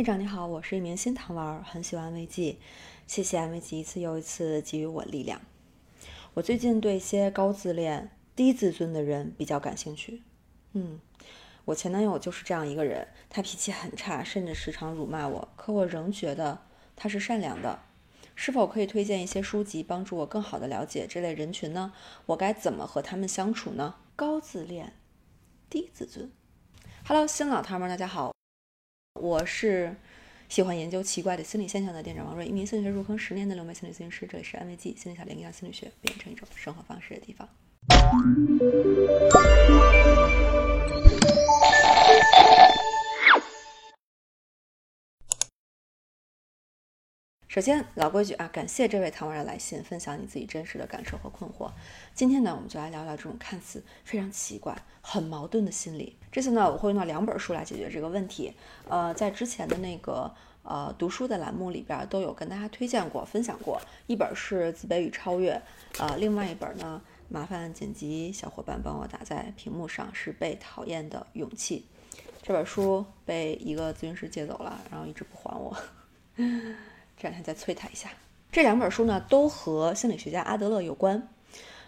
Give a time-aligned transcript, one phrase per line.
[0.00, 2.58] 店长你好，我是一名新糖丸，很喜欢安慰剂，
[3.06, 5.38] 谢谢安慰剂一次又一次给予我力量。
[6.32, 10.22] 我最近对一些高自恋、低自尊的人比较感兴趣。
[10.72, 10.98] 嗯，
[11.66, 16.62] 我前男友就是这样一个人，他脾气很差，甚至时常辱骂我，可我仍觉得
[16.96, 17.80] 他是善良的。
[18.34, 21.92] 是否可以推荐一些书籍，帮助我更好的了解这类人群呢？
[22.24, 23.96] 我该怎么和他们相处呢？
[24.16, 24.94] 高自恋、
[25.68, 26.32] 低自尊。
[27.04, 28.32] Hello，新老糖们，大家好。
[29.14, 29.94] 我是
[30.48, 34.26] 喜欢研究奇怪的心理现象的店长王瑞，一名心理学入坑十年的留美心理咨询师。
[34.26, 37.48] 这里是安慰剂心理小林，让心理学变成一种生活方式的地方。
[47.50, 51.68] 首先，老规矩啊，感谢这位糖丸的来信，分享你自己真实的感受和困惑。
[52.14, 56.16] 今天呢，我们就来聊聊这种看似非常奇怪、很矛盾的心理。
[56.30, 58.54] 这次呢，我会用到两本书来解决这个问题。
[58.88, 60.32] 呃，在之前的那个
[60.62, 65.52] 呃读书的栏目里边都有跟大家推荐过、分享过，一本是《自卑与超越》，
[66.00, 71.84] 呃，另外一本呢，麻烦剪辑小伙伴帮我打在屏幕上，是《被讨厌的勇气》。
[72.44, 75.76] 这本书被一个咨询师借走了，然后一直不还我。
[77.20, 78.08] 这两天再催他一下。
[78.50, 81.28] 这两本书呢，都和心理学家阿德勒有关。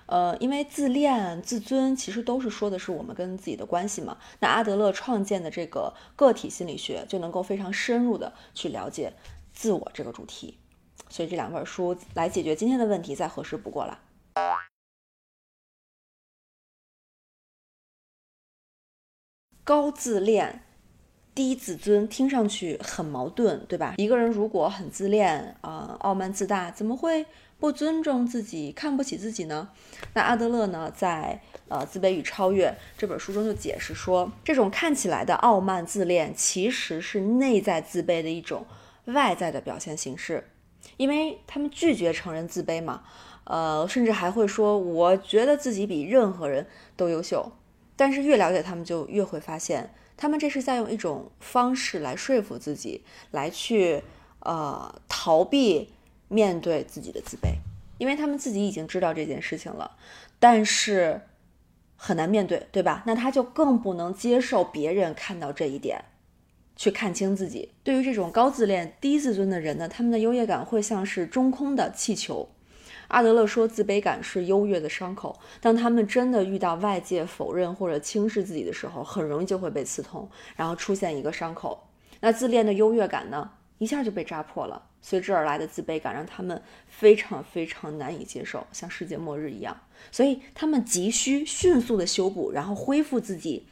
[0.04, 4.18] 呃，因为自恋、自尊其实都是说的是我们跟自己的关系嘛。
[4.40, 9.10] 那阿德勒创建的这个个体心理学，就能够非常深入的去了解
[9.54, 10.58] 自我这个主题。
[11.08, 13.98] 所以这两本书来解决今天的问题，再合适不过了。
[19.64, 20.62] 高自恋。
[21.34, 23.94] 低自尊听上去很矛盾，对吧？
[23.96, 27.24] 一个人如果很自恋啊，傲慢自大，怎么会
[27.58, 29.70] 不尊重自己、看不起自己呢？
[30.12, 38.66] 那阿德勒呢，在呃《自卑与超越》这本书中就解释说，这种看起来的傲慢自恋，其实是内在自卑的一种
[39.06, 40.48] 外在的表现形式，
[40.98, 43.04] 因为他们拒绝承认自卑嘛，
[43.44, 47.50] 呃，甚至还会说，我觉得自己比任何人都优秀。
[47.96, 49.94] 但是越了解他们，就越会发现。
[50.16, 54.02] 他们这是在用一种方式来说服自己，来去
[54.40, 55.90] 呃逃避
[56.28, 57.54] 面对自己的自卑，
[57.98, 59.96] 因为他们自己已经知道这件事情了，
[60.38, 61.20] 但是
[61.96, 63.02] 很难面对，对吧？
[63.06, 66.04] 那他就更不能接受别人看到这一点，
[66.76, 67.70] 去看清自己。
[67.82, 72.48] 对于这种高自恋、低自尊的人呢，他们的优越感会像是中空的气球。
[73.12, 75.38] 阿德勒说，自卑感是优越的伤口。
[75.60, 81.86] 当他们真的遇到外界否认或者轻视自己的时候，很容易就会被刺痛，然后出现一个伤口。
[82.20, 84.82] 那自恋的优越感呢，一下就被扎破了。
[85.02, 89.76] 随之而来的自卑感让他们非常非常难以接受，像世界末日一样。
[90.10, 93.66] 所以他们急需迅速的修补，然后恢复自己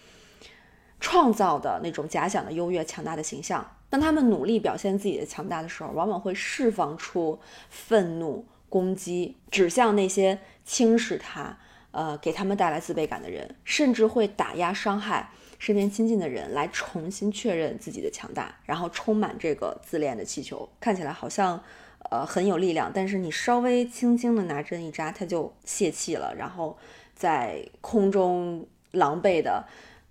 [1.00, 3.66] 创造的那种假想的优越、强大的形象。
[3.88, 7.38] 当他们努力表现自己的强大的时候，往往会释放出
[7.70, 8.44] 愤怒。
[8.70, 11.58] 攻击指向那些轻视他、
[11.90, 21.62] 呃给他们带来自卑感的人，甚至会打压伤害身边亲近的人，来重新确认自己的强大，然后充满这个自恋的气球，看起来好像
[22.10, 26.78] 呃很有力量，但是你稍微轻轻的拿针一扎，它就泄气了，然后
[27.14, 29.66] 在空中狼狈的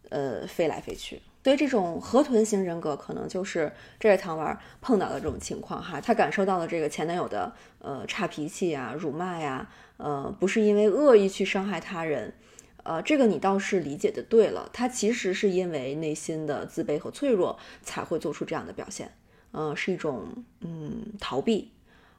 [0.09, 1.21] 呃飞来飞去。
[1.49, 9.67] 所以这种河豚型人格可能就是这位糖丸碰到的这种情况哈，他感受到了这个前男友的呃差脾气呀、辱骂呀，
[9.97, 12.35] 呃不是因为恶意去伤害他人，
[12.83, 19.11] 呃这个你倒是理解的对了，他其实是因为内心的自卑和脆弱才会做出这样的表现，
[19.49, 20.27] 呃是一种
[20.61, 21.71] 嗯逃避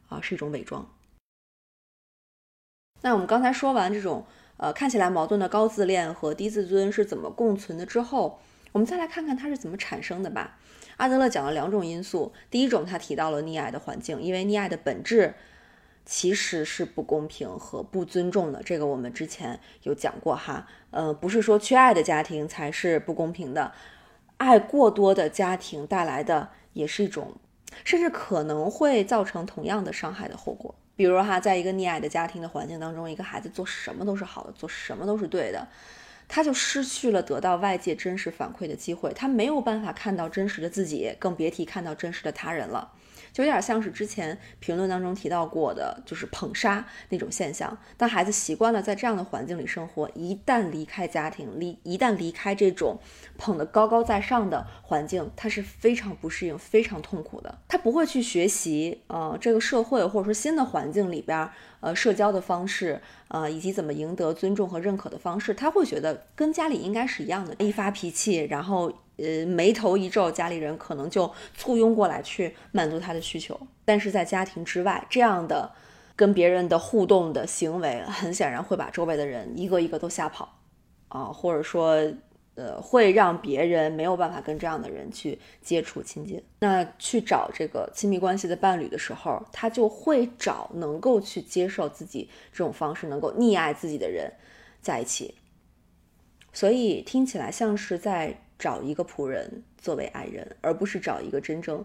[0.08, 0.84] 啊，是一种伪装。
[3.02, 4.26] 那我们刚才说完这种
[4.56, 8.41] 呃看起来矛盾的高自恋和低自尊是怎么共存的之后。
[8.72, 10.58] 我们再来看看它是怎么产生的吧。
[10.97, 15.34] 阿德勒讲了两种因素，第一种他提到了溺爱的环境，因为溺爱的本质
[16.04, 18.62] 其实是不公平和不尊重的。
[18.62, 23.72] 这个我们之前有讲过哈，呃，不是说缺爱的家庭才是不公平的，
[24.36, 27.36] 爱过多的家庭带来的也是一种，
[27.84, 30.74] 甚至可能会造成同样的伤害的后果。
[30.97, 35.66] 比如哈，在一个溺爱的家庭的环境当中，一个孩子做什么都是好的，做什么都是对的。
[36.32, 42.92] 他就失去了得到外界真实反馈的机会，他没有办法看到真实的自己，更别提看到真实的他人了。
[43.32, 47.77] 就有点像是之前评论当中提到过的，就是捧杀那种现象。
[47.97, 52.98] 当孩子习惯了在这样的环境里生活，一旦离开家庭，离一旦离开这种
[53.38, 57.59] 捧得高高在上的环境，他是非常不适应、非常痛苦的。
[57.68, 61.48] 他不会去学习，呃，这个社会或者说新的环境里边，
[61.80, 67.54] 呃，社交的方式，呃，以及怎么赢得尊重和认可的方式，他会觉得跟家里应该是一样的。
[67.59, 68.92] 一发脾气，然后。
[69.22, 73.59] 呃，眉头一皱，家里人可能就簇拥过来去满足他的需求。
[73.84, 75.71] 但是在家庭之外，这样的
[76.17, 80.59] 跟别人的互动的行为，很显然会把周围的人一个一个都吓跑，
[81.09, 81.97] 啊，或者说，
[82.55, 86.43] 呃，会让别人没有办法跟这样的人去接触亲近。
[86.61, 94.33] 那去找这个亲密关系的伴侣的时候，他就会找能够去接受自己这种方式，能够溺爱自己的人
[94.81, 95.34] 在一起。
[96.53, 98.43] 所以听起来像是在。
[98.60, 101.83] 找一个仆人作为爱人，而不是找一个真正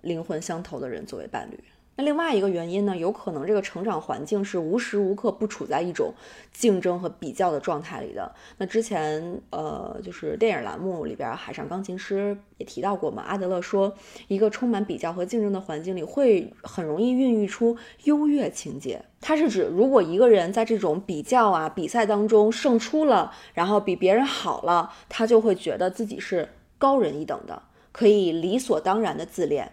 [0.00, 1.58] 灵魂相投的人作为伴侣。
[1.94, 2.96] 那另外一个原因呢？
[2.96, 6.14] 有可能这个成长环境是无时无刻不处在一种
[6.50, 8.34] 竞争和比较的状态里的。
[8.56, 13.22] 那之前呃，就是电影栏目里边《海上钢琴师》也提到过嘛。
[13.22, 13.92] 阿德勒说，
[14.28, 19.04] 一个充满比较和竞争的环境里，会很容易孕育出优越情节。
[19.20, 26.48] 它是指，如果一个人在这种比较啊比赛当中胜出了，然后比别人好了，他就会觉得自己是
[26.78, 27.62] 高人一等的，
[27.92, 29.70] 可以理所当然的自恋。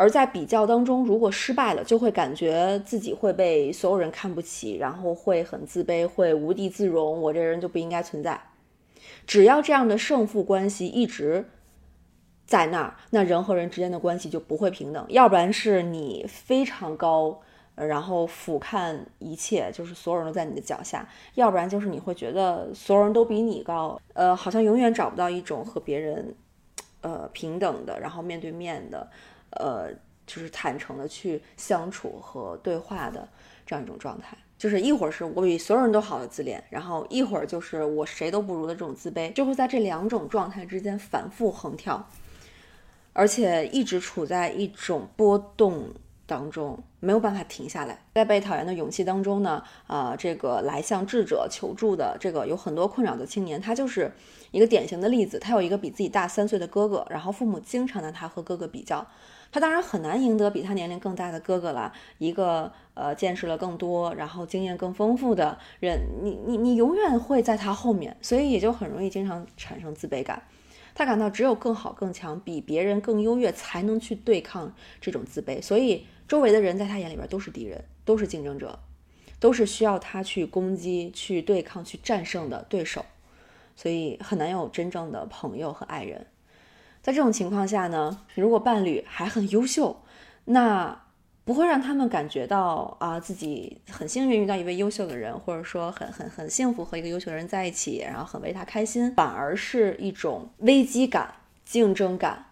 [0.00, 7.20] 而在比较当中，如果失败了，就会感觉自己会被所有人看不起，然后会很自卑，会无地自容。
[7.20, 8.40] 我这人就不应该存在。
[9.26, 11.44] 只要这样的胜负关系一直
[12.46, 15.04] 在那儿，那人和人之间的关系就不会平等。
[15.08, 17.40] 要不然是你非常高，
[17.74, 21.00] 然后俯瞰一切，就是所有人都在你的脚下；
[21.34, 26.36] 要不然就是你会觉得所有人都比你高，呃，好像永远找不到一种和别人，
[27.00, 29.10] 呃，平等的，然后面对面的。
[29.50, 29.90] 呃，
[30.26, 33.28] 就是坦诚的去相处和对话的
[33.66, 42.08] 这样一种状态，就是一会儿是我比所有人都好的自恋，然后一会儿就是我谁都不如的这种自卑，就会在这两种状态之间反复横跳，
[43.12, 45.88] 而且一直处在一种波动
[46.26, 47.98] 当中，没有办法停下来。
[48.14, 54.12] 在被讨厌的勇气当中呢，啊，这个来向智者求助的这个有很多困扰的青年，他就是
[54.50, 55.38] 一个典型的例子。
[55.38, 59.06] 他有一个比自己大三岁的哥哥，然后父母经常拿他和哥哥比较。
[59.50, 70.42] 他当然很难赢得比他年龄更大的哥哥了，一个呃见识了更多，然后经验更丰富的人，你你你永远会在他后面，所以也就很容易经常产生自卑感。
[70.94, 78.78] 他感到只有更好更强，比别人更优越，才能去对抗这种自卑，所以周围的人在他眼里边都是敌人，都是竞争者，
[79.38, 83.04] 都是需要他去攻击、去对抗、去战胜的对手，
[83.76, 86.26] 所以很难有真正的朋友和爱人。
[87.08, 89.96] 在这种情况下呢，如果伴侣还很优秀，
[90.44, 90.94] 那
[91.42, 101.32] 不会让他们感觉到啊自己很幸运遇到一位优秀的人，或者说很很很幸福和一个优秀的人在一起，然后很为他开心，反而是一种危机感、
[101.64, 102.44] 竞争感。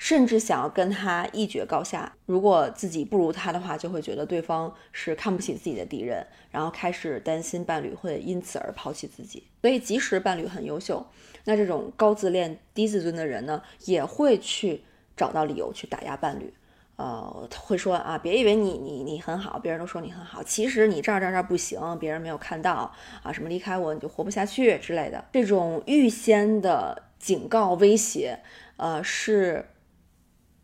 [0.00, 2.10] 甚至想要跟他一决高下。
[2.24, 9.44] 如果自己不如他的话，就会觉得对方是看不起自己的敌人，然后开始担心伴侣会因此而抛弃自己。
[9.60, 11.06] 所以，即使伴侣很优秀，
[11.44, 14.82] 那这种高自恋、低自尊的人呢，也会去
[15.14, 16.50] 找到理由去打压伴侣。
[16.96, 22.90] 呃，会说啊，别以为你你你很好，别人都说你很好，其实你这儿这儿这儿不行，别人没有看到
[23.22, 25.22] 啊，什么离开我你就活不下去之类的。
[25.30, 28.40] 这种预先的警告、威胁，
[28.78, 29.66] 呃，是。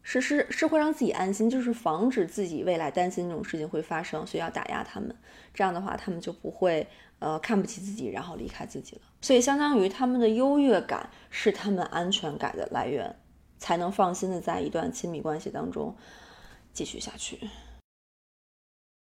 [0.08, 5.12] 是是是会让自己安心，就是防止自己未来担心这种事情会发生，所以要打压他们。
[5.52, 6.86] 这样的话，他们就不会
[7.18, 9.02] 呃看不起自己，然后离开自己了。
[9.20, 13.16] 所以相当于他们的优越感是他们安全感的来源，
[13.58, 15.96] 才能放心的在一段亲密关系当中
[16.72, 17.40] 继续下去。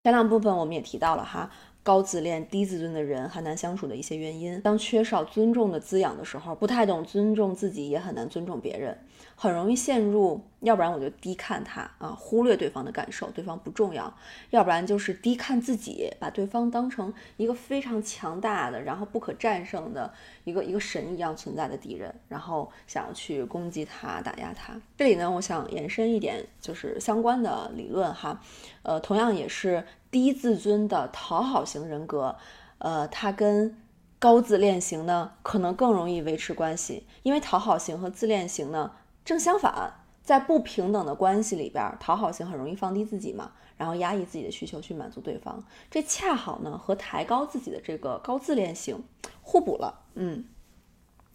[0.06, 1.52] 前两部分我们也提到了哈。
[1.86, 4.60] 高自恋、低自尊的人很难相处的一些原因。
[4.62, 8.98] 当缺少尊重的滋养的时候，不太懂尊重自己，也很难尊重别人，
[9.36, 14.12] 很容易陷入，要不然我就低看他啊，忽略对方的感受，对方不重要；
[14.50, 20.12] 要不然就是低看自己，把对方当成一个非常强大的，然后不可战胜的
[20.44, 24.76] 一个一个神一样存在的敌人，然后想要去攻击他、打压他。
[24.98, 28.42] 这里呢，我想延伸一点，就是相关的理论哈，
[28.82, 29.84] 呃，同样也是。
[30.16, 32.38] 低自尊的讨好型人格，
[32.78, 33.78] 呃，它跟
[34.18, 38.94] 高自恋型呢，可能更容易维持关系，因为讨好型和自恋型呢
[39.26, 39.92] 正相反，
[40.24, 49.04] 在不平等的关系里边，讨好型很容易放低自己嘛，然后压抑自己的需求去满足对方，这恰好呢和抬高自己的这个高自恋型
[49.42, 50.46] 互补了，嗯。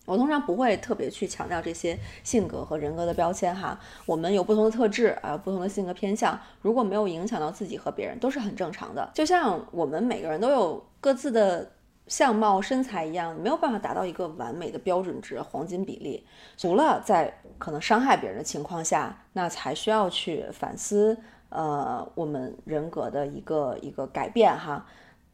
[0.06, 9.08] 我通常不会特别去强调这些性格和人格的标签哈，我们有不同的特质啊，不同的性格偏向，如果没有影响到自己和别人，都是很正常的。
[9.14, 11.70] 就像我们每个人都有各自的
[12.08, 16.26] 相貌、身材一样，没有办法达到一个完美的标准值、黄金比例。
[16.56, 21.16] 除了在可能伤害别人的情况下，那才需要去反思，
[21.50, 24.84] 呃，我们人格的一个一个改变哈。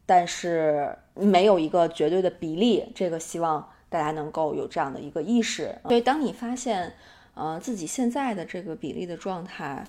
[0.05, 3.67] 但是没有一个绝对的比例，这个希望。
[3.89, 5.75] 大家能够有这样的一个意识。
[5.85, 6.95] 所以，当你发现，
[7.35, 9.85] 呃，自己现在的这个比例的状态，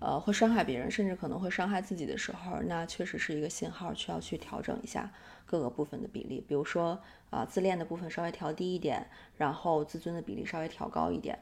[0.00, 5.10] 呃，会伤害别人，甚至可能会伤害自己的时候，那确实是一个信号，需要去调整一下
[5.46, 6.44] 各个部分的比例。
[6.46, 6.98] 比如说，
[7.30, 11.38] 啊，自恋的部分稍微调低一点，然后自尊的比例稍微调高一点。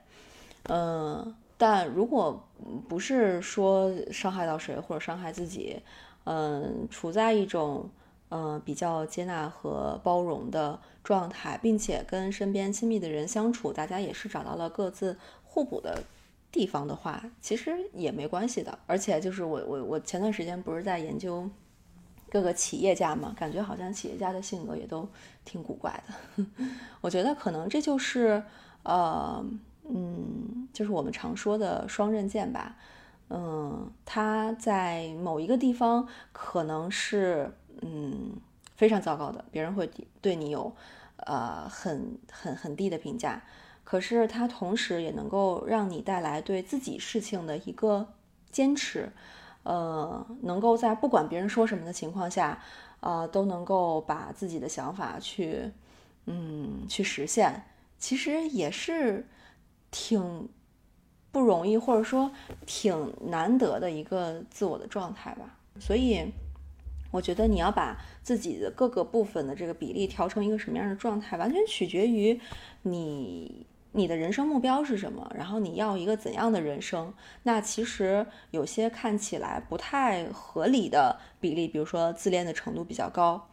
[0.69, 2.43] 嗯，但如果
[2.89, 5.81] 不是说伤害到谁或者伤害自己，
[6.25, 7.89] 嗯，处在一种
[8.31, 16.03] 嗯比较接纳和包容的状态，并且跟身边亲密的人相处，大家也是找到了各自互补的。
[16.53, 18.79] 地方的话，其实也没关系的。
[18.87, 21.47] 而且就是我我我前段时间不是在研究
[22.31, 25.07] 各个企业家嘛，感觉好像企业家的性格也都
[25.45, 26.47] 挺古怪的。
[27.03, 28.43] 我觉得可能这就是
[28.85, 29.45] 呃
[29.85, 32.75] 嗯，就是我们常说的双刃剑吧。
[33.29, 37.53] 嗯，他在某一个地方可能是
[37.83, 38.33] 嗯
[38.77, 39.91] 非常糟糕的，别人会
[40.21, 40.75] 对你有
[41.17, 43.43] 呃很很很低的评价。
[43.85, 48.15] 可是它同时也能够让你带来对自己事情的一个
[48.51, 49.13] 坚持，
[49.63, 52.61] 呃，能够在不管别人说什么的情况下，
[52.99, 55.71] 呃，都能够把自己的想法去，
[56.25, 57.63] 嗯，去实现。
[57.99, 59.27] 其实也是
[59.93, 60.49] 挺
[61.31, 62.33] 不容易，或者说
[62.67, 65.57] 挺难得的一个自我的状态吧。
[65.79, 66.33] 所以，
[67.17, 72.41] 我觉得你要把自己的各个部分的这个比例调成一个什么样的状态，完全取决于
[72.83, 73.67] 你。
[73.93, 75.27] 你的人生目标是什么？
[75.35, 77.15] 然后你要一个怎样的人生？
[77.45, 83.49] 那其实有些看起来不太合理的比例，比如说自恋的程度比较高，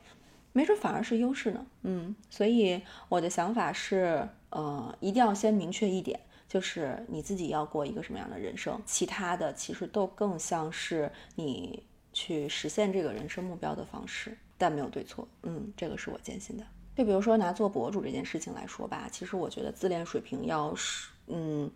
[0.52, 1.66] 没准反而是优势呢。
[1.84, 11.82] 嗯，所以我的想法是，呃，一定要先明确一点，就是你自己要过一个什么样的人生，其他的其实都更像是你
[12.14, 15.28] 去实现这个人生目标的方式，但没有对错。
[15.42, 16.64] 嗯，这个是我坚信的。
[16.96, 21.70] 就比如说拿做博主这件事情来说吧，其实我觉得自恋水平要是，嗯，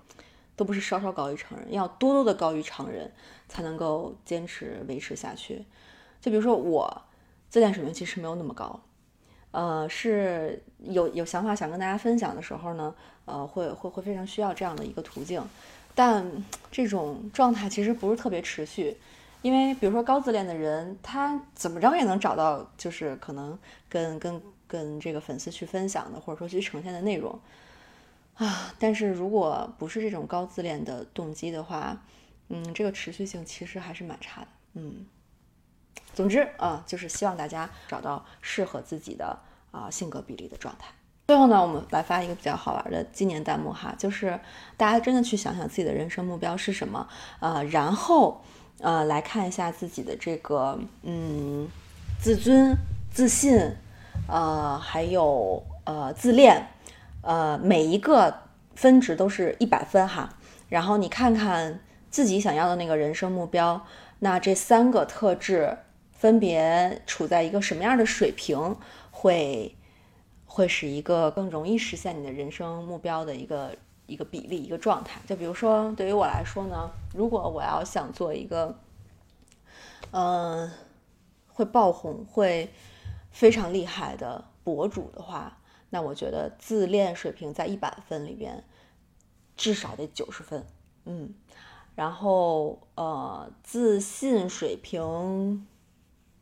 [0.55, 3.11] 都不是稍稍高于常人，要多多的高于常人，
[3.49, 5.65] 才能够坚持维持下去。
[6.21, 7.01] 就比如说我
[7.49, 8.79] 自恋水平其实没有那么高，
[9.51, 12.93] 呃，是有有想法想跟大家分享的时候呢，
[13.25, 15.41] 呃，会会会非常需要这样的一个途径，
[15.95, 16.31] 但
[16.71, 18.97] 这种状态其实不是特别持续，
[19.47, 24.41] 因为比如说高自恋的人，他怎么着也能找到，就是可能跟跟。
[24.69, 27.39] 跟这个粉丝去分享的，或者说去呈现的内容
[28.35, 31.97] 啊，但是如果不是这种高自恋的动机的话，
[32.49, 35.05] 嗯，这个持续性其实还是蛮差的，嗯。
[36.13, 39.39] 总之啊，就是希望大家找到适合自己的
[39.71, 40.89] 啊性格比例的状态。
[41.27, 44.37] 最后呢，我们来发一个比较好玩的纪念弹幕哈，就是
[44.75, 47.07] 大家真的去想想自己的人生目标是什么，
[47.39, 48.41] 呃，然后
[48.79, 51.67] 呃来看一下自己的这个嗯
[52.19, 52.75] 自尊、
[53.11, 53.71] 自信。
[54.29, 56.67] 呃，还有呃，自恋，
[57.21, 58.41] 呃，每一个
[58.75, 60.27] 分值都是一百分哈。
[60.67, 61.79] 然后你看看
[62.09, 63.85] 自己想要的那个人生目标，
[64.19, 65.77] 那这三个特质
[66.11, 68.75] 分别处在一个什么样的水平，
[69.11, 69.73] 会
[70.45, 73.73] 会是一个更容易实现你的人生目标的一个
[74.07, 75.21] 一个比例一个状态。
[75.27, 78.79] 就比如说，对于我来说呢，如果我要想做一个，
[80.11, 80.71] 嗯，
[81.47, 82.73] 会爆红会。
[83.29, 85.59] 非常厉害的博主的话，
[85.91, 88.63] 那我觉得自恋水平在一百分里边
[89.55, 90.65] 至少得九十分，
[91.05, 91.35] 嗯，
[91.93, 95.67] 然后呃自信水平，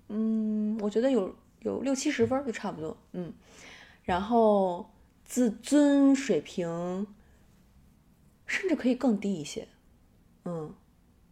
[0.08, 3.34] 嗯，我觉得有有六七十分就差不多，嗯，
[4.04, 4.90] 然后
[5.26, 7.06] 自尊水平
[8.46, 9.68] 甚至可以更低一些，
[10.46, 10.74] 嗯，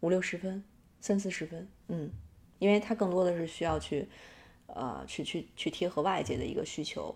[0.01, 0.63] 五六十分，
[0.99, 2.11] 三四十分，嗯，
[2.59, 4.07] 因为它更多的是需要去。
[4.67, 7.15] 呃，去去去贴合外界的一个需求，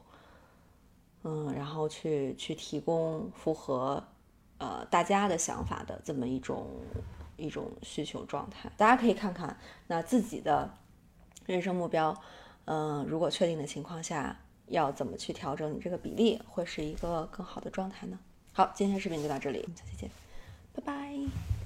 [1.24, 4.04] 嗯，然后去去提供符合
[4.60, 6.68] 呃大家的想法的这么一种
[7.36, 8.70] 一种需求状态。
[8.78, 10.72] 大家可以看看那自己的
[11.48, 12.16] 人生目标，
[12.66, 14.38] 嗯，如果确定的情况下，
[14.68, 18.20] 要怎么去调整你这个比例，会是一个更好的状态呢？
[18.58, 20.10] 好，今天视频就到这里，我们下期见，
[20.74, 21.57] 拜拜。